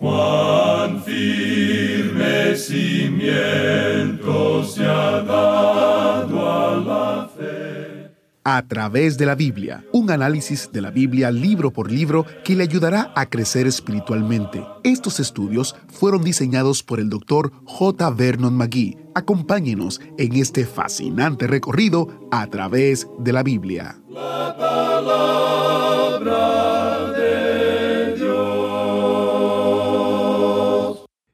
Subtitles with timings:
[0.00, 8.10] Cuán firme cimiento se ha dado a la fe.
[8.42, 12.62] A través de la Biblia, un análisis de la Biblia libro por libro que le
[12.62, 14.64] ayudará a crecer espiritualmente.
[14.84, 17.52] Estos estudios fueron diseñados por el Dr.
[17.66, 18.08] J.
[18.08, 18.96] Vernon McGee.
[19.14, 24.00] Acompáñenos en este fascinante recorrido a través de la Biblia.
[24.08, 26.69] La palabra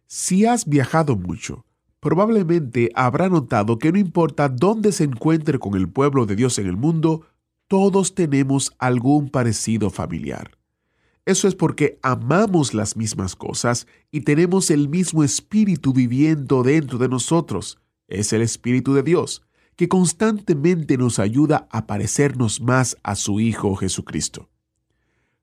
[0.09, 1.65] Si has viajado mucho,
[1.99, 6.69] probablemente habrá notado que no importa dónde se encuentre con el pueblo de Dios en
[6.69, 7.27] el mundo,
[7.67, 10.53] todos tenemos algún parecido familiar.
[11.25, 17.09] Eso es porque amamos las mismas cosas y tenemos el mismo espíritu viviendo dentro de
[17.09, 17.81] nosotros.
[18.07, 19.43] Es el espíritu de Dios,
[19.75, 24.49] que constantemente nos ayuda a parecernos más a su Hijo Jesucristo.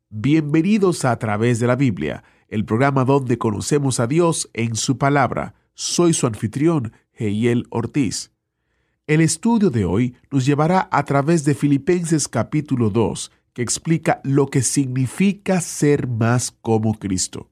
[0.09, 5.55] Bienvenidos a, través de la Biblia, el programa donde conocemos a Dios en su palabra.
[5.73, 8.31] Soy su anfitrión, Heiel Ortiz.
[9.07, 14.45] El estudio de hoy nos llevará a través de Filipenses capítulo 2, que explica lo
[14.51, 17.49] que significa ser más como Cristo.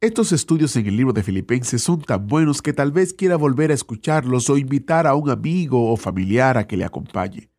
[0.00, 3.70] Estos estudios en el libro de Filipenses son tan buenos que tal vez quiera volver
[3.70, 7.50] a escucharlos o invitar a un amigo o familiar a que le acompañe.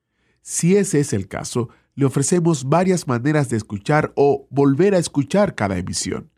[0.41, 5.55] Si ese es el caso, le ofrecemos varias maneras de escuchar o volver a escuchar
[5.55, 6.34] cada emisión.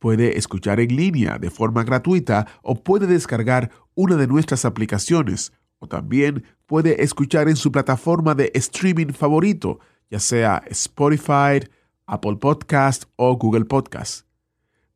[0.00, 5.88] Puede escuchar en línea de forma gratuita o puede descargar una de nuestras aplicaciones o
[5.88, 9.78] también puede escuchar en su plataforma de streaming favorito,
[10.10, 11.60] ya sea Spotify,
[12.06, 14.26] Apple Podcast o Google Podcast.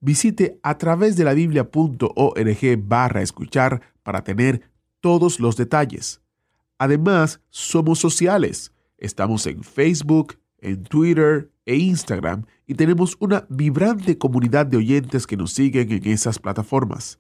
[0.01, 4.63] Visite a través de la biblia.org barra escuchar para tener
[5.01, 6.23] todos los detalles.
[6.79, 8.73] Además, somos sociales.
[8.97, 15.37] Estamos en Facebook, en Twitter e Instagram y tenemos una vibrante comunidad de oyentes que
[15.37, 17.19] nos siguen en esas plataformas.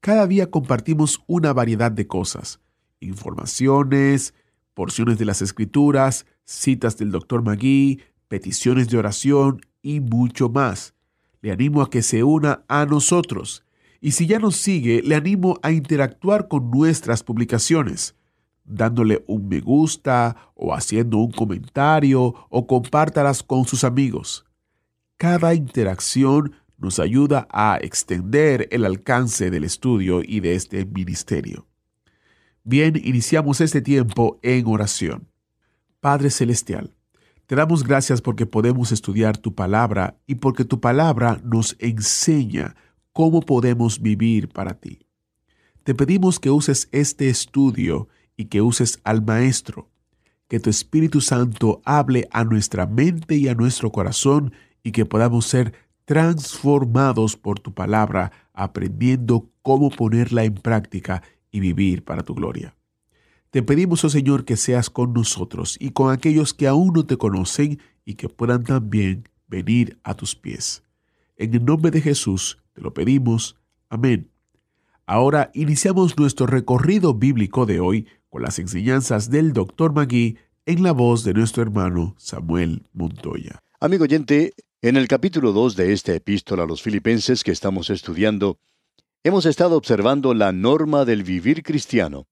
[0.00, 2.60] Cada día compartimos una variedad de cosas,
[3.00, 4.34] informaciones,
[4.74, 7.42] porciones de las escrituras, citas del Dr.
[7.42, 10.94] Magui, peticiones de oración y mucho más.
[11.40, 13.64] Le animo a que se una a nosotros.
[14.00, 18.16] Y si ya nos sigue, le animo a interactuar con nuestras publicaciones,
[18.64, 24.44] dándole un me gusta o haciendo un comentario o compártalas con sus amigos.
[25.22, 31.68] Cada interacción nos ayuda a extender el alcance del estudio y de este ministerio.
[32.64, 35.28] Bien, iniciamos este tiempo en oración.
[36.00, 36.96] Padre Celestial,
[37.46, 42.74] te damos gracias porque podemos estudiar tu palabra y porque tu palabra nos enseña
[43.12, 45.06] cómo podemos vivir para ti.
[45.84, 49.88] Te pedimos que uses este estudio y que uses al Maestro,
[50.48, 55.46] que tu Espíritu Santo hable a nuestra mente y a nuestro corazón y que podamos
[55.46, 62.74] ser transformados por tu palabra, aprendiendo cómo ponerla en práctica y vivir para tu gloria.
[63.50, 67.18] Te pedimos, oh Señor, que seas con nosotros y con aquellos que aún no te
[67.18, 70.82] conocen y que puedan también venir a tus pies.
[71.36, 73.56] En el nombre de Jesús te lo pedimos.
[73.90, 74.30] Amén.
[75.06, 79.92] Ahora iniciamos nuestro recorrido bíblico de hoy con las enseñanzas del Dr.
[79.92, 83.58] Magui en la voz de nuestro hermano Samuel Montoya.
[83.80, 88.58] Amigo oyente, en el capítulo 2 de esta epístola a los filipenses que estamos estudiando,
[89.22, 92.26] hemos estado observando la norma del vivir cristiano.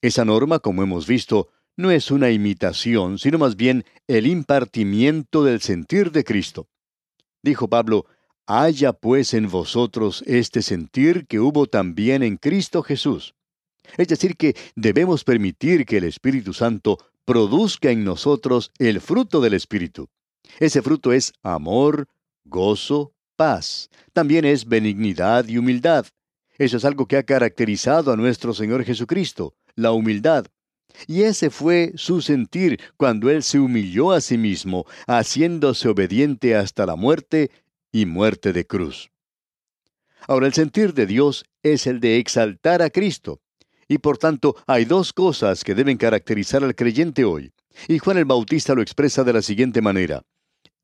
[0.00, 5.60] Esa norma, como hemos visto, no es una imitación, sino más bien el impartimiento del
[5.60, 6.68] sentir de Cristo.
[7.42, 8.06] Dijo Pablo,
[8.46, 13.34] haya pues en vosotros este sentir que hubo también en Cristo Jesús.
[13.96, 19.54] Es decir, que debemos permitir que el Espíritu Santo produzca en nosotros el fruto del
[19.54, 20.08] Espíritu.
[20.58, 22.08] Ese fruto es amor,
[22.44, 23.88] gozo, paz.
[24.12, 26.06] También es benignidad y humildad.
[26.58, 30.46] Eso es algo que ha caracterizado a nuestro Señor Jesucristo, la humildad.
[31.06, 36.86] Y ese fue su sentir cuando Él se humilló a sí mismo, haciéndose obediente hasta
[36.86, 37.50] la muerte
[37.90, 39.10] y muerte de cruz.
[40.28, 43.40] Ahora el sentir de Dios es el de exaltar a Cristo.
[43.88, 47.52] Y por tanto hay dos cosas que deben caracterizar al creyente hoy.
[47.88, 50.22] Y Juan el Bautista lo expresa de la siguiente manera.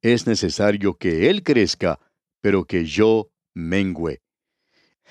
[0.02, 1.98] Es necesario que Él crezca,
[2.40, 4.20] pero que yo mengüe.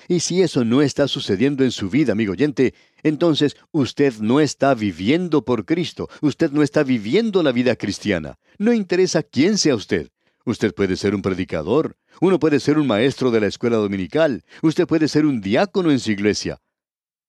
[0.06, 4.74] Y si eso no está sucediendo en su vida, amigo oyente, entonces usted no está
[4.74, 8.38] viviendo por Cristo, usted no está viviendo la vida cristiana.
[8.58, 10.10] No interesa quién sea usted.
[10.44, 14.86] Usted puede ser un predicador, uno puede ser un maestro de la escuela dominical, usted
[14.86, 16.58] puede ser un diácono en su iglesia.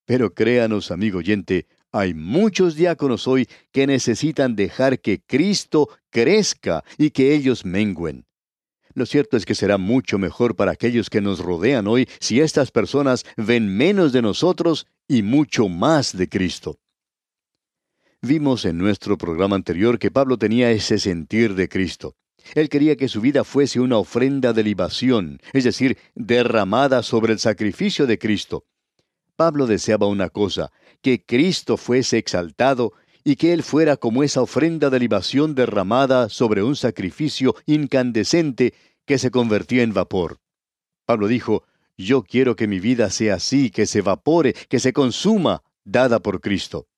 [0.06, 7.12] Pero créanos, amigo oyente, hay muchos diáconos hoy que necesitan dejar que Cristo crezca y
[7.12, 8.26] que ellos mengüen.
[8.94, 12.72] Lo cierto es que será mucho mejor para aquellos que nos rodean hoy si estas
[12.72, 16.80] personas ven menos de nosotros y mucho más de Cristo.
[18.22, 22.16] Vimos en nuestro programa anterior que Pablo tenía ese sentir de Cristo.
[22.56, 27.40] Él quería que su vida fuese una ofrenda de libación, es decir, derramada sobre el
[27.40, 28.66] sacrificio de Cristo.
[29.40, 30.70] Pablo deseaba una cosa,
[31.02, 32.92] que Cristo fuese exaltado
[33.24, 38.74] y que Él fuera como esa ofrenda de libación derramada sobre un sacrificio incandescente
[39.06, 40.42] que se convertía en vapor.
[41.06, 41.64] Pablo dijo,
[41.98, 46.42] yo quiero que mi vida sea así, que se evapore, que se consuma, dada por
[46.42, 46.90] Cristo.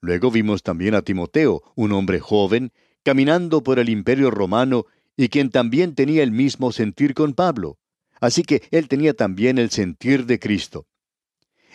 [0.00, 5.50] Luego vimos también a Timoteo, un hombre joven, caminando por el imperio romano y quien
[5.50, 7.76] también tenía el mismo sentir con Pablo.
[8.18, 10.86] Así que él tenía también el sentir de Cristo.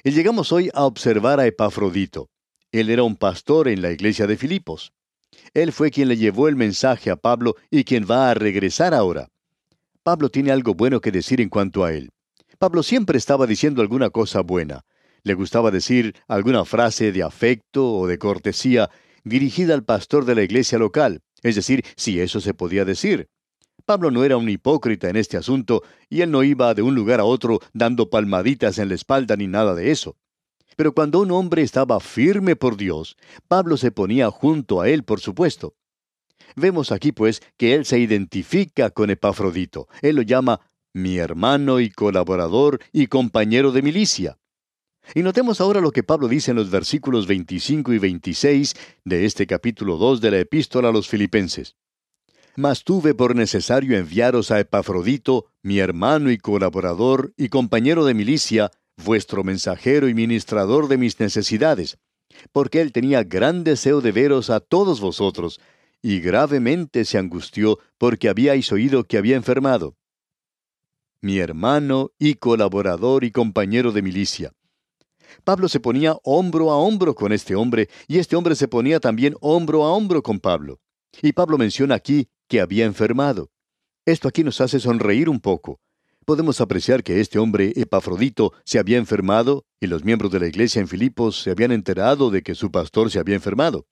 [0.04, 2.30] Y llegamos hoy a observar a Epafrodito.
[2.72, 4.94] Él era un pastor en la iglesia de Filipos.
[5.54, 9.28] Él fue quien le llevó el mensaje a Pablo y quien va a regresar ahora.
[10.04, 12.12] Pablo tiene algo bueno que decir en cuanto a él.
[12.57, 14.86] Pablo siempre estaba diciendo alguna cosa buena.
[15.24, 18.90] Le gustaba decir alguna frase de afecto o de cortesía
[19.25, 23.28] dirigida al pastor de la iglesia local, es decir, si eso se podía decir.
[23.86, 27.20] Pablo no era un hipócrita en este asunto, y él no iba de un lugar
[27.20, 30.18] a otro dando palmaditas en la espalda ni nada de eso.
[30.76, 33.18] Pero cuando un hombre estaba firme por Dios,
[33.48, 35.76] Pablo se ponía junto a él, por supuesto.
[36.56, 39.88] Vemos aquí, pues, que él se identifica con Epafrodito.
[40.02, 40.62] Él lo llama
[40.94, 44.38] mi hermano y colaborador y compañero de milicia.
[45.16, 49.48] Y notemos ahora lo que Pablo dice en los versículos 25 y 26 de este
[49.48, 51.76] capítulo 2 de la epístola a los filipenses.
[52.56, 58.72] Mas tuve por necesario enviaros a Epafrodito, mi hermano y colaborador y compañero de milicia,
[58.98, 61.98] vuestro mensajero y ministrador de mis necesidades,
[62.51, 65.60] porque él tenía gran deseo de veros a todos vosotros,
[66.01, 69.95] y gravemente se angustió porque habíais oído que había enfermado.
[71.22, 74.54] Mi hermano y colaborador y compañero de milicia.
[75.44, 79.36] Pablo se ponía hombro a hombro con este hombre, y este hombre se ponía también
[79.42, 80.80] hombro a hombro con Pablo.
[81.22, 83.50] Y Pablo menciona aquí que había enfermado.
[84.06, 85.80] Esto aquí nos hace sonreír un poco
[86.30, 90.80] podemos apreciar que este hombre Epafrodito se había enfermado y los miembros de la iglesia
[90.80, 93.88] en Filipos se habían enterado de que su pastor se había enfermado.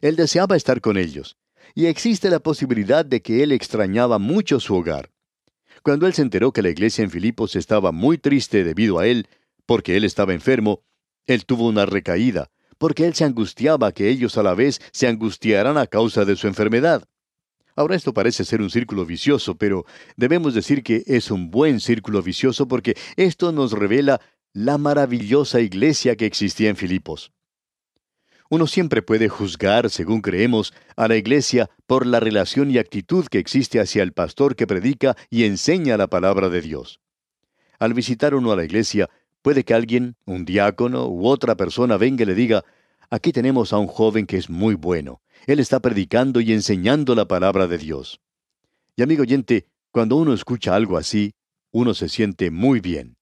[0.00, 1.36] Él deseaba estar con ellos,
[1.76, 5.12] y existe la posibilidad de que él extrañaba mucho su hogar.
[5.84, 9.28] Cuando él se enteró que la iglesia en Filipos estaba muy triste debido a él,
[9.64, 10.82] porque él estaba enfermo,
[11.28, 15.78] él tuvo una recaída, porque él se angustiaba que ellos a la vez se angustiaran
[15.78, 17.04] a causa de su enfermedad.
[17.78, 19.86] Ahora esto parece ser un círculo vicioso, pero
[20.16, 24.20] debemos decir que es un buen círculo vicioso porque esto nos revela
[24.52, 27.30] la maravillosa iglesia que existía en Filipos.
[28.50, 33.38] Uno siempre puede juzgar, según creemos, a la iglesia por la relación y actitud que
[33.38, 36.98] existe hacia el pastor que predica y enseña la palabra de Dios.
[37.78, 39.08] Al visitar uno a la iglesia,
[39.40, 42.64] puede que alguien, un diácono u otra persona venga y le diga,
[43.08, 47.26] aquí tenemos a un joven que es muy bueno, él está predicando y enseñando la
[47.26, 48.20] palabra de Dios.
[48.96, 51.34] Y amigo oyente, cuando uno escucha algo así,
[51.70, 53.16] uno se siente muy bien.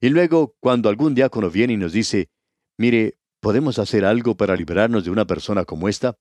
[0.00, 2.30] Y luego, cuando algún diácono viene y nos dice,
[2.76, 6.16] mire, ¿podemos hacer algo para librarnos de una persona como esta?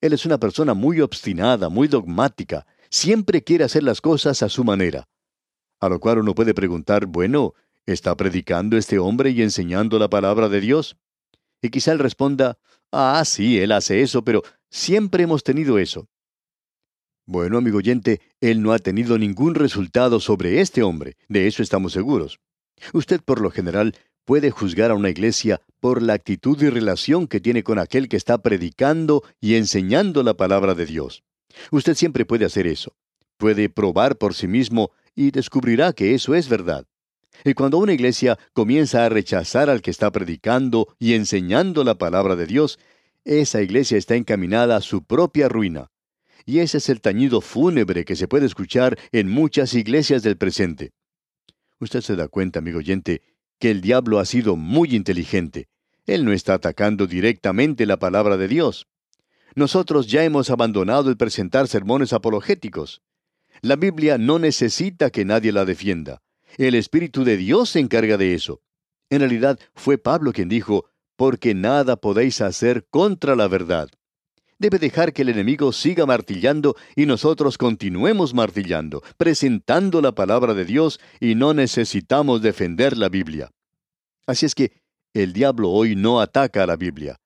[0.00, 4.64] Él es una persona muy obstinada, muy dogmática, siempre quiere hacer las cosas a su
[4.64, 5.08] manera.
[5.80, 7.54] A lo cual uno puede preguntar, bueno,
[7.86, 10.96] ¿está predicando este hombre y enseñando la palabra de Dios?
[11.62, 12.58] Y quizá él responda,
[12.92, 16.08] Ah, sí, él hace eso, pero siempre hemos tenido eso.
[17.24, 21.94] Bueno, amigo oyente, él no ha tenido ningún resultado sobre este hombre, de eso estamos
[21.94, 22.40] seguros.
[22.92, 23.94] Usted por lo general
[24.26, 28.16] puede juzgar a una iglesia por la actitud y relación que tiene con aquel que
[28.16, 31.22] está predicando y enseñando la palabra de Dios.
[31.70, 32.94] Usted siempre puede hacer eso.
[33.38, 36.86] Puede probar por sí mismo y descubrirá que eso es verdad.
[37.44, 42.36] Y cuando una iglesia comienza a rechazar al que está predicando y enseñando la palabra
[42.36, 42.78] de Dios,
[43.24, 45.90] esa iglesia está encaminada a su propia ruina.
[46.44, 50.92] Y ese es el tañido fúnebre que se puede escuchar en muchas iglesias del presente.
[51.78, 53.22] Usted se da cuenta, amigo oyente,
[53.58, 55.68] que el diablo ha sido muy inteligente.
[56.06, 58.88] Él no está atacando directamente la palabra de Dios.
[59.54, 63.02] Nosotros ya hemos abandonado el presentar sermones apologéticos.
[63.60, 66.22] La Biblia no necesita que nadie la defienda.
[66.58, 68.60] El Espíritu de Dios se encarga de eso.
[69.10, 73.88] En realidad fue Pablo quien dijo, porque nada podéis hacer contra la verdad.
[74.58, 80.64] Debe dejar que el enemigo siga martillando y nosotros continuemos martillando, presentando la palabra de
[80.64, 83.50] Dios y no necesitamos defender la Biblia.
[84.26, 84.72] Así es que
[85.14, 87.18] el diablo hoy no ataca a la Biblia.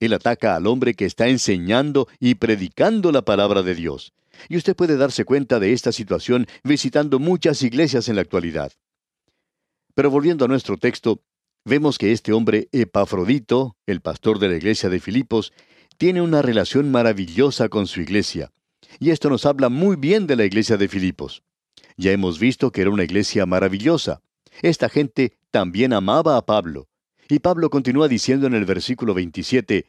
[0.00, 4.12] Él ataca al hombre que está enseñando y predicando la palabra de Dios.
[4.48, 8.72] Y usted puede darse cuenta de esta situación visitando muchas iglesias en la actualidad.
[9.94, 11.22] Pero volviendo a nuestro texto,
[11.64, 15.52] vemos que este hombre Epafrodito, el pastor de la iglesia de Filipos,
[15.96, 18.52] tiene una relación maravillosa con su iglesia.
[18.98, 21.42] Y esto nos habla muy bien de la iglesia de Filipos.
[21.96, 24.20] Ya hemos visto que era una iglesia maravillosa.
[24.62, 26.88] Esta gente también amaba a Pablo.
[27.28, 29.86] Y Pablo continúa diciendo en el versículo 27,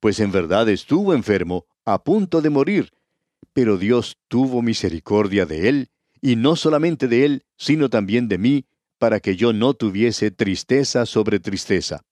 [0.00, 2.92] Pues en verdad estuvo enfermo, a punto de morir,
[3.58, 5.90] pero Dios tuvo misericordia de él,
[6.22, 8.66] y no solamente de él, sino también de mí,
[9.00, 12.04] para que yo no tuviese tristeza sobre tristeza.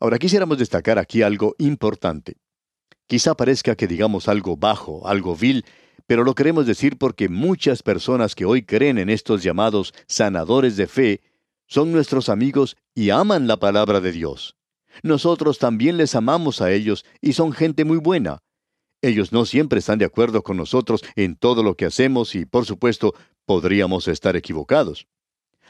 [0.00, 2.38] Ahora quisiéramos destacar aquí algo importante.
[3.06, 5.66] Quizá parezca que digamos algo bajo, algo vil,
[6.06, 10.86] pero lo queremos decir porque muchas personas que hoy creen en estos llamados sanadores de
[10.86, 11.20] fe
[11.66, 14.56] son nuestros amigos y aman la palabra de Dios.
[15.02, 18.40] Nosotros también les amamos a ellos y son gente muy buena.
[19.02, 22.66] Ellos no siempre están de acuerdo con nosotros en todo lo que hacemos y, por
[22.66, 23.14] supuesto,
[23.46, 25.06] podríamos estar equivocados.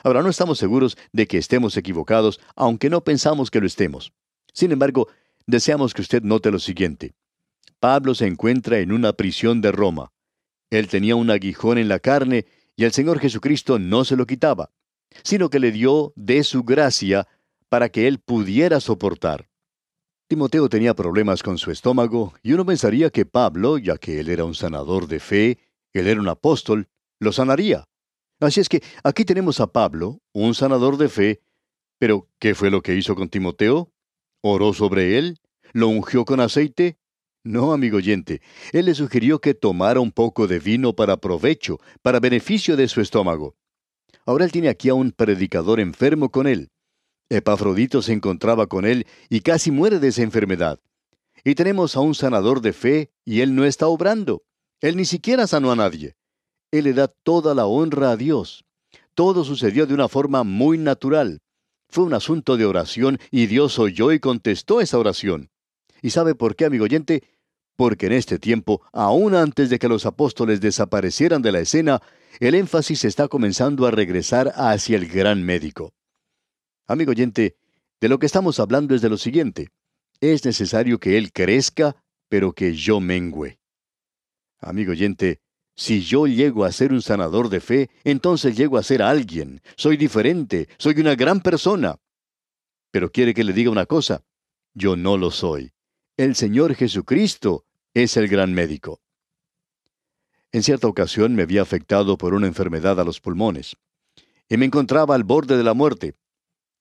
[0.02, 4.12] Ahora, no estamos seguros de que estemos equivocados, aunque no pensamos que lo estemos.
[4.52, 5.08] Sin embargo,
[5.46, 7.14] deseamos que usted note lo siguiente.
[7.78, 10.12] Pablo se encuentra en una prisión de Roma.
[10.70, 12.46] Él tenía un aguijón en la carne
[12.76, 14.70] y el Señor Jesucristo no se lo quitaba,
[15.22, 17.28] sino que le dio de su gracia
[17.68, 19.50] para que él pudiera soportar.
[20.30, 24.44] Timoteo tenía problemas con su estómago y uno pensaría que Pablo, ya que él era
[24.44, 25.58] un sanador de fe,
[25.92, 27.88] él era un apóstol, lo sanaría.
[28.38, 31.40] Así es que aquí tenemos a Pablo, un sanador de fe,
[31.99, 33.92] pero ¿qué fue lo que hizo con Timoteo?
[34.40, 35.40] ¿Oró sobre él?
[35.72, 36.96] ¿Lo ungió con aceite?
[37.42, 42.20] No, amigo oyente, él le sugirió que tomara un poco de vino para provecho, para
[42.20, 43.56] beneficio de su estómago.
[44.26, 46.70] Ahora él tiene aquí a un predicador enfermo con él.
[47.30, 50.80] Epafrodito se encontraba con él y casi muere de esa enfermedad.
[51.44, 54.42] Y tenemos a un sanador de fe y él no está obrando.
[54.80, 56.16] Él ni siquiera sanó a nadie.
[56.72, 58.64] Él le da toda la honra a Dios.
[59.14, 61.40] Todo sucedió de una forma muy natural.
[61.88, 65.50] Fue un asunto de oración y Dios oyó y contestó esa oración.
[66.02, 67.22] ¿Y sabe por qué, amigo oyente?
[67.76, 72.02] Porque en este tiempo, aún antes de que los apóstoles desaparecieran de la escena,
[72.40, 75.92] el énfasis está comenzando a regresar hacia el gran médico.
[76.90, 77.56] Amigo oyente,
[78.00, 79.68] de lo que estamos hablando es de lo siguiente.
[80.20, 81.94] Es necesario que Él crezca,
[82.28, 83.61] pero que yo mengüe.
[84.59, 85.40] Amigo oyente,
[85.76, 89.62] si yo llego a ser un sanador de fe, entonces llego a ser alguien.
[89.76, 91.97] Soy diferente, soy una gran persona.
[92.90, 94.25] Pero quiere que le diga una cosa.
[94.75, 95.70] Yo no lo soy.
[96.16, 99.00] El Señor Jesucristo es el gran médico.
[100.50, 103.76] En cierta ocasión me había afectado por una enfermedad a los pulmones,
[104.49, 106.16] y me encontraba al borde de la muerte.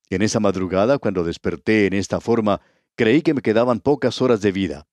[0.09, 2.61] En esa madrugada, cuando desperté en esta forma,
[2.95, 4.87] creí que me quedaban pocas horas de vida.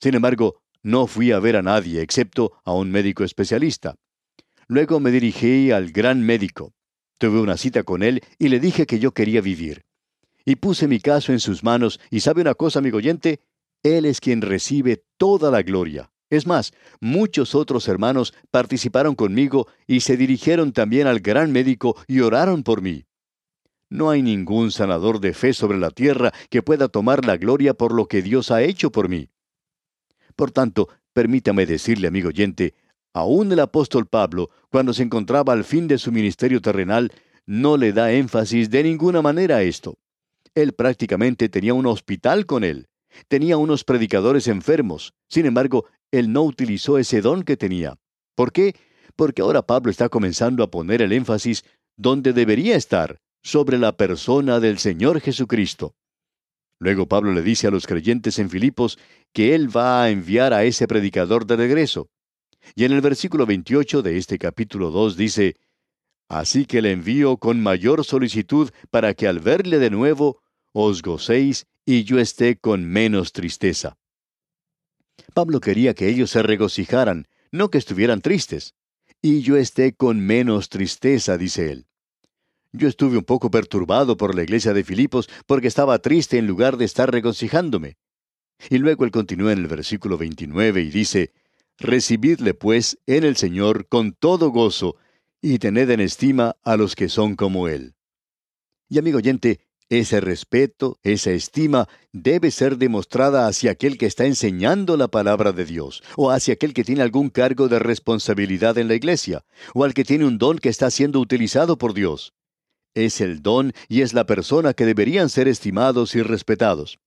[0.00, 3.96] Sin embargo, no fui a ver a nadie excepto a un médico especialista.
[4.66, 6.72] Luego me dirigí al gran médico.
[7.18, 9.84] Tuve una cita con él y le dije que yo quería vivir.
[10.44, 13.40] Y puse mi caso en sus manos y sabe una cosa, amigo oyente,
[13.82, 16.10] él es quien recibe toda la gloria.
[16.30, 22.20] Es más, muchos otros hermanos participaron conmigo y se dirigieron también al gran médico y
[22.20, 23.07] oraron por mí.
[23.90, 27.92] No hay ningún sanador de fe sobre la tierra que pueda tomar la gloria por
[27.92, 29.28] lo que Dios ha hecho por mí.
[30.36, 32.74] Por tanto, permítame decirle, amigo oyente,
[33.14, 37.12] aún el apóstol Pablo, cuando se encontraba al fin de su ministerio terrenal,
[37.46, 39.98] no le da énfasis de ninguna manera a esto.
[40.54, 42.88] Él prácticamente tenía un hospital con él.
[43.26, 45.14] Tenía unos predicadores enfermos.
[45.28, 47.96] Sin embargo, él no utilizó ese don que tenía.
[48.34, 48.76] ¿Por qué?
[49.16, 51.64] Porque ahora Pablo está comenzando a poner el énfasis
[51.96, 53.18] donde debería estar,
[53.48, 55.94] sobre la persona del Señor Jesucristo.
[56.78, 58.98] Luego Pablo le dice a los creyentes en Filipos
[59.32, 62.10] que él va a enviar a ese predicador de regreso.
[62.74, 65.56] Y en el versículo 28 de este capítulo 2 dice,
[66.28, 71.66] Así que le envío con mayor solicitud para que al verle de nuevo os gocéis
[71.86, 73.96] y yo esté con menos tristeza.
[75.32, 78.74] Pablo quería que ellos se regocijaran, no que estuvieran tristes.
[79.22, 81.88] Y yo esté con menos tristeza, dice él.
[82.72, 86.76] Yo estuve un poco perturbado por la iglesia de Filipos porque estaba triste en lugar
[86.76, 87.96] de estar regocijándome.
[88.68, 91.32] Y luego él continúa en el versículo 29 y dice,
[91.78, 94.96] Recibidle pues en el Señor con todo gozo,
[95.40, 97.94] y tened en estima a los que son como Él.
[98.88, 104.96] Y amigo oyente, ese respeto, esa estima debe ser demostrada hacia aquel que está enseñando
[104.96, 108.94] la palabra de Dios, o hacia aquel que tiene algún cargo de responsabilidad en la
[108.94, 112.34] iglesia, o al que tiene un don que está siendo utilizado por Dios.
[112.94, 116.98] Es el don y es la persona que deberían ser estimados y respetados.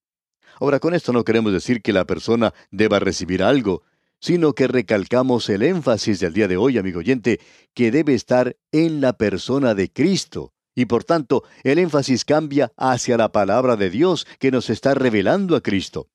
[0.59, 3.83] Ahora, con esto no queremos decir que la persona deba recibir algo,
[4.19, 7.39] sino que recalcamos el énfasis del día de hoy, amigo oyente,
[7.73, 10.53] que debe estar en la persona de Cristo.
[10.75, 15.55] Y por tanto, el énfasis cambia hacia la palabra de Dios que nos está revelando
[15.55, 16.07] a Cristo.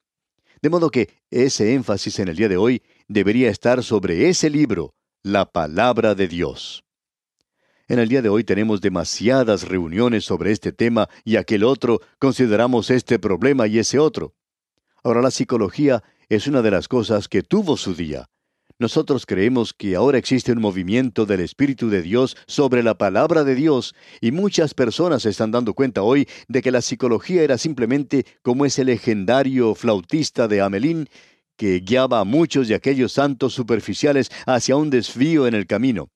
[0.63, 4.95] De modo que ese énfasis en el día de hoy debería estar sobre ese libro,
[5.23, 6.86] la palabra de Dios.
[7.89, 12.91] En el día de hoy tenemos demasiadas reuniones sobre este tema y aquel otro, consideramos
[12.91, 14.35] este problema y ese otro.
[15.05, 18.27] Ahora la psicología es una de las cosas que tuvo su día.
[18.81, 23.55] Nosotros creemos que ahora existe un movimiento del Espíritu de Dios sobre la palabra de
[23.55, 28.27] Dios y muchas personas se están dando cuenta hoy de que la psicología era simplemente
[28.43, 31.09] como ese legendario flautista de Amelín
[31.57, 36.11] que guiaba a muchos de aquellos santos superficiales hacia un desvío en el camino.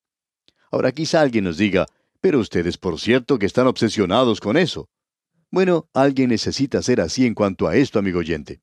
[0.70, 1.86] Ahora quizá alguien nos diga,
[2.20, 4.88] pero ustedes por cierto que están obsesionados con eso.
[5.50, 8.60] Bueno, alguien necesita ser así en cuanto a esto, amigo oyente.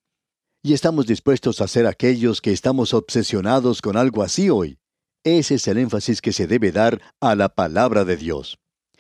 [0.64, 4.80] Y estamos dispuestos a ser aquellos que estamos obsesionados con algo así hoy.
[5.24, 8.58] Ese es el énfasis que se debe dar a la palabra de Dios.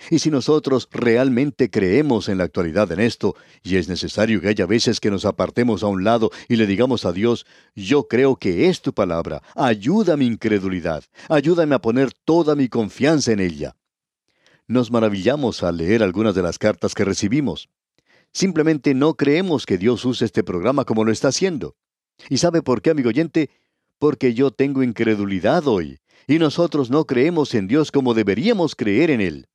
[0.09, 4.65] Y si nosotros realmente creemos en la actualidad en esto, y es necesario que haya
[4.65, 8.69] veces que nos apartemos a un lado y le digamos a Dios, yo creo que
[8.69, 13.75] es tu palabra, ayuda mi incredulidad, ayúdame a poner toda mi confianza en ella.
[14.67, 17.69] Nos maravillamos al leer algunas de las cartas que recibimos.
[18.33, 21.75] Simplemente no creemos que Dios use este programa como lo está haciendo.
[22.29, 23.49] ¿Y sabe por qué, amigo oyente?
[23.97, 29.21] Porque yo tengo incredulidad hoy, y nosotros no creemos en Dios como deberíamos creer en
[29.21, 29.47] Él.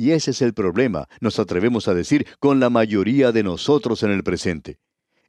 [0.00, 4.10] Y ese es el problema, nos atrevemos a decir, con la mayoría de nosotros en
[4.10, 4.78] el presente.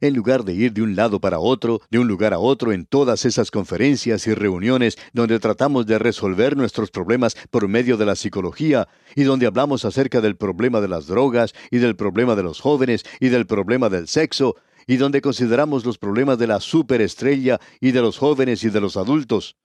[0.00, 2.86] En lugar de ir de un lado para otro, de un lugar a otro en
[2.86, 8.16] todas esas conferencias y reuniones donde tratamos de resolver nuestros problemas por medio de la
[8.16, 12.58] psicología y donde hablamos acerca del problema de las drogas y del problema de los
[12.58, 17.90] jóvenes y del problema del sexo y donde consideramos los problemas de la superestrella y
[17.90, 19.58] de los jóvenes y de los adultos.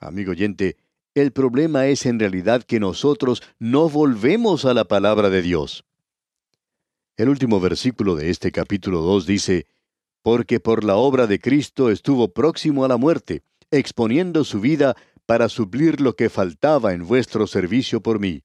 [0.00, 0.78] Amigo oyente,
[1.14, 5.84] el problema es en realidad que nosotros no volvemos a la palabra de Dios.
[7.16, 9.66] El último versículo de este capítulo 2 dice,
[10.22, 14.96] Porque por la obra de Cristo estuvo próximo a la muerte, exponiendo su vida
[15.26, 18.42] para suplir lo que faltaba en vuestro servicio por mí.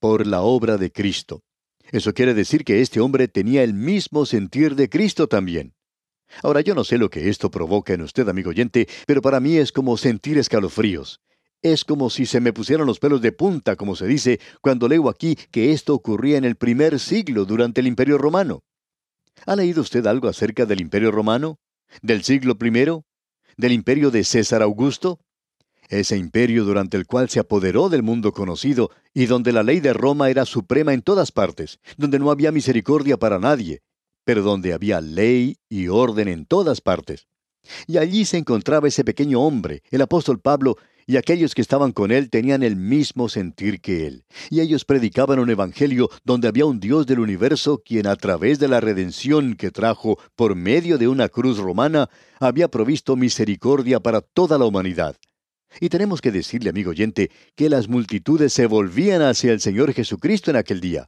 [0.00, 1.42] Por la obra de Cristo.
[1.92, 5.74] Eso quiere decir que este hombre tenía el mismo sentir de Cristo también.
[6.42, 9.56] Ahora yo no sé lo que esto provoca en usted, amigo oyente, pero para mí
[9.56, 11.20] es como sentir escalofríos.
[11.62, 15.10] Es como si se me pusieran los pelos de punta, como se dice, cuando leo
[15.10, 18.62] aquí que esto ocurría en el primer siglo durante el Imperio Romano.
[19.44, 21.58] ¿Ha leído usted algo acerca del Imperio Romano?
[22.00, 23.02] ¿Del siglo I?
[23.56, 25.20] ¿Del imperio de César Augusto?
[25.88, 29.92] Ese imperio durante el cual se apoderó del mundo conocido y donde la ley de
[29.92, 33.82] Roma era suprema en todas partes, donde no había misericordia para nadie,
[34.24, 37.26] pero donde había ley y orden en todas partes.
[37.86, 42.10] Y allí se encontraba ese pequeño hombre, el apóstol Pablo, y aquellos que estaban con
[42.10, 44.24] él tenían el mismo sentir que él.
[44.50, 48.68] Y ellos predicaban un evangelio donde había un Dios del universo quien a través de
[48.68, 52.08] la redención que trajo por medio de una cruz romana
[52.38, 55.16] había provisto misericordia para toda la humanidad.
[55.80, 60.50] Y tenemos que decirle, amigo oyente, que las multitudes se volvían hacia el Señor Jesucristo
[60.50, 61.06] en aquel día.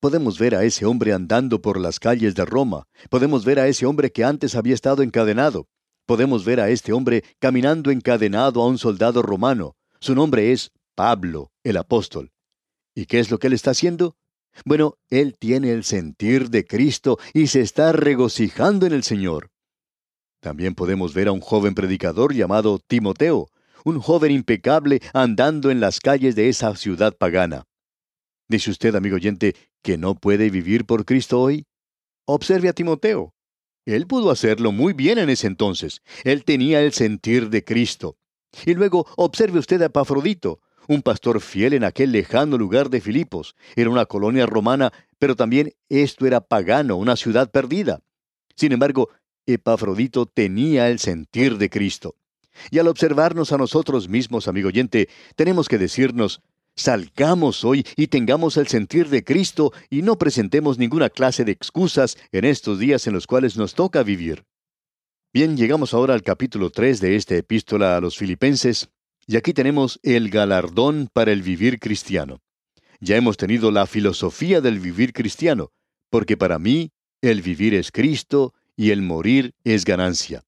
[0.00, 3.84] Podemos ver a ese hombre andando por las calles de Roma, podemos ver a ese
[3.84, 5.68] hombre que antes había estado encadenado,
[6.10, 9.76] podemos ver a este hombre caminando encadenado a un soldado romano.
[10.00, 12.32] Su nombre es Pablo, el apóstol.
[12.96, 14.16] ¿Y qué es lo que él está haciendo?
[14.64, 19.52] Bueno, él tiene el sentir de Cristo y se está regocijando en el Señor.
[20.40, 23.46] También podemos ver a un joven predicador llamado Timoteo,
[23.84, 27.66] un joven impecable andando en las calles de esa ciudad pagana.
[28.48, 31.66] ¿Dice usted, amigo oyente, que no puede vivir por Cristo hoy?
[32.26, 33.32] Observe a Timoteo.
[33.86, 36.02] Él pudo hacerlo muy bien en ese entonces.
[36.24, 38.16] Él tenía el sentir de Cristo.
[38.66, 43.54] Y luego observe usted a Epafrodito, un pastor fiel en aquel lejano lugar de Filipos.
[43.76, 48.00] Era una colonia romana, pero también esto era pagano, una ciudad perdida.
[48.56, 49.08] Sin embargo,
[49.46, 52.16] Epafrodito tenía el sentir de Cristo.
[52.70, 56.42] Y al observarnos a nosotros mismos, amigo oyente, tenemos que decirnos,
[56.76, 62.16] Salgamos hoy y tengamos el sentir de Cristo y no presentemos ninguna clase de excusas
[62.32, 64.44] en estos días en los cuales nos toca vivir.
[65.32, 68.88] Bien, llegamos ahora al capítulo 3 de esta epístola a los filipenses,
[69.26, 72.40] y aquí tenemos el galardón para el vivir cristiano.
[72.98, 75.70] Ya hemos tenido la filosofía del vivir cristiano,
[76.10, 76.90] porque para mí
[77.22, 80.44] el vivir es Cristo y el morir es ganancia.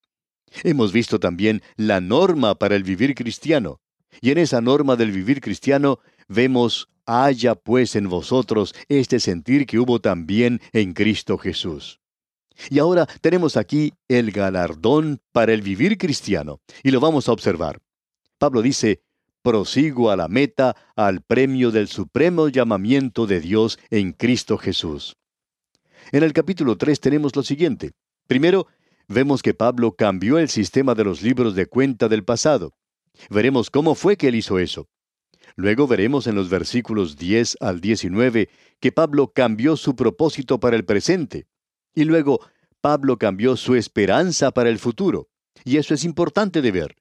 [0.64, 3.80] Hemos visto también la norma para el vivir cristiano,
[4.20, 6.00] y en esa norma del vivir cristiano
[6.32, 12.00] vemos, haya pues en vosotros este sentir que hubo también en Cristo Jesús.
[12.70, 17.80] Y ahora tenemos aquí el galardón para el vivir cristiano, y lo vamos a observar.
[18.38, 19.02] Pablo dice,
[19.42, 25.16] prosigo a la meta, al premio del supremo llamamiento de Dios en Cristo Jesús.
[26.12, 27.92] En el capítulo 3 tenemos lo siguiente.
[28.26, 28.66] Primero,
[29.08, 32.72] vemos que Pablo cambió el sistema de los libros de cuenta del pasado.
[33.30, 34.88] Veremos cómo fue que él hizo eso.
[35.56, 38.48] Luego veremos en los versículos 10 al 19
[38.80, 41.46] que Pablo cambió su propósito para el presente.
[41.94, 42.40] Y luego,
[42.80, 45.28] Pablo cambió su esperanza para el futuro.
[45.64, 46.96] Y eso es importante de ver.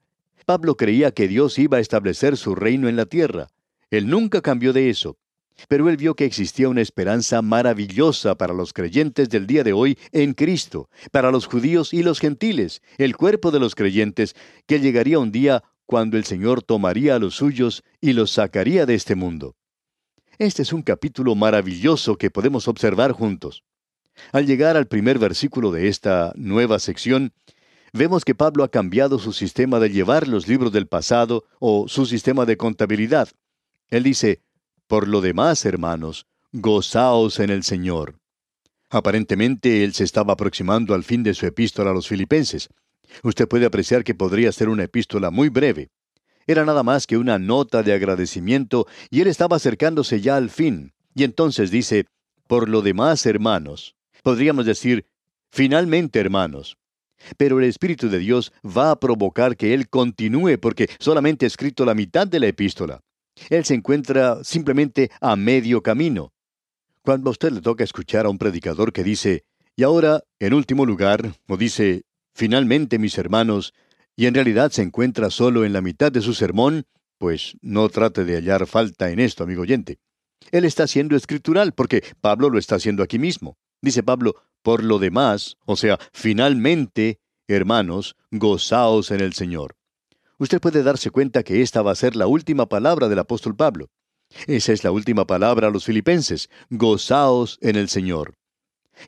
[0.46, 3.48] Pablo creía que Dios iba a establecer su reino en la tierra.
[3.90, 5.18] Él nunca cambió de eso.
[5.68, 9.98] Pero él vio que existía una esperanza maravillosa para los creyentes del día de hoy
[10.12, 14.36] en Cristo, para los judíos y los gentiles, el cuerpo de los creyentes,
[14.66, 18.94] que llegaría un día cuando el Señor tomaría a los suyos y los sacaría de
[18.96, 19.58] este mundo.
[20.38, 23.66] Este es un capítulo maravilloso que podemos observar juntos.
[24.32, 27.34] Al llegar al primer versículo de esta nueva sección,
[27.92, 32.06] vemos que Pablo ha cambiado su sistema de llevar los libros del pasado o su
[32.06, 33.28] sistema de contabilidad.
[33.90, 34.44] Él dice,
[34.88, 38.16] por lo demás, hermanos, gozaos en el Señor.
[38.90, 42.70] Aparentemente él se estaba aproximando al fin de su epístola a los filipenses.
[43.24, 45.90] Usted puede apreciar que podría ser una epístola muy breve.
[46.48, 50.94] Era nada más que una nota de agradecimiento y él estaba acercándose ya al fin.
[51.14, 52.06] Y entonces dice,
[52.48, 53.96] por lo demás, hermanos.
[54.24, 55.06] Podríamos decir,
[55.52, 56.78] finalmente, hermanos.
[57.38, 61.86] Pero el Espíritu de Dios va a provocar que Él continúe porque solamente ha escrito
[61.86, 63.02] la mitad de la epístola.
[63.50, 66.34] Él se encuentra simplemente a medio camino.
[67.04, 69.44] Cuando a usted le toca escuchar a un predicador que dice,
[69.76, 73.74] y ahora, en último lugar, o dice, finalmente mis hermanos,
[74.16, 76.86] y en realidad se encuentra solo en la mitad de su sermón,
[77.18, 80.00] pues no trate de hallar falta en esto, amigo oyente.
[80.52, 83.58] Él está siendo escritural, porque Pablo lo está haciendo aquí mismo.
[83.82, 89.76] Dice Pablo, por lo demás, o sea, finalmente, hermanos, gozaos en el Señor
[90.42, 93.90] usted puede darse cuenta que esta va a ser la última palabra del apóstol Pablo.
[94.48, 98.34] Esa es la última palabra a los filipenses, gozaos en el Señor.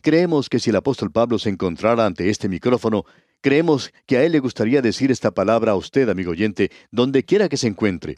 [0.02, 3.06] Creemos que si el apóstol Pablo se encontrara ante este micrófono,
[3.42, 7.50] creemos que a él le gustaría decir esta palabra a usted, amigo oyente, donde quiera
[7.50, 8.18] que se encuentre.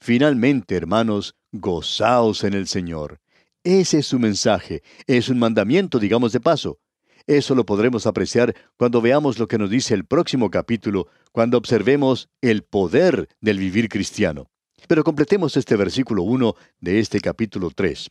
[0.00, 3.20] Finalmente, hermanos, gozaos en el Señor.
[3.64, 6.78] Ese es su mensaje, es un mandamiento, digamos de paso.
[7.26, 12.28] Eso lo podremos apreciar cuando veamos lo que nos dice el próximo capítulo, cuando observemos
[12.40, 14.50] el poder del vivir cristiano.
[14.88, 18.10] Pero completemos este versículo 1 de este capítulo 3.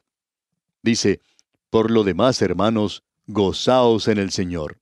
[0.84, 1.22] Dice,
[1.70, 4.78] Por lo demás, hermanos, gozaos en el Señor.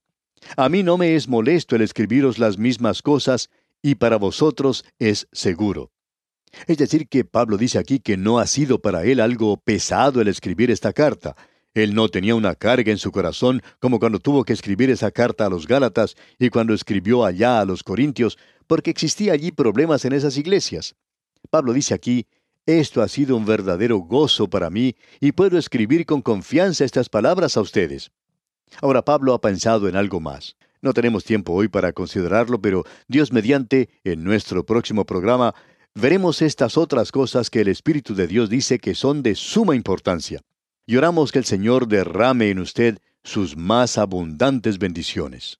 [0.55, 3.49] A mí no me es molesto el escribiros las mismas cosas,
[3.81, 5.91] y para vosotros es seguro.
[6.65, 10.29] Es decir, que Pablo dice aquí que no ha sido para él algo pesado el
[10.29, 11.35] escribir esta carta,
[11.73, 15.45] él no tenía una carga en su corazón como cuando tuvo que escribir esa carta
[15.45, 20.13] a los Gálatas y cuando escribió allá a los Corintios, porque existía allí problemas en
[20.13, 20.95] esas iglesias.
[21.51, 22.25] Pablo dice aquí,
[22.67, 27.57] esto ha sido un verdadero gozo para mí y puedo escribir con confianza estas palabras
[27.57, 28.11] a ustedes.
[28.81, 30.57] Ahora Pablo ha pensado en algo más.
[30.81, 35.55] No tenemos tiempo hoy para considerarlo, pero Dios mediante, en nuestro próximo programa,
[35.95, 40.41] veremos estas otras cosas que el Espíritu de Dios dice que son de suma importancia
[40.85, 45.59] y oramos que el Señor derrame en usted sus más abundantes bendiciones.